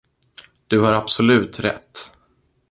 Du 0.67 0.79
har 0.79 0.93
absolut 0.93 1.59
rätt. 1.59 2.11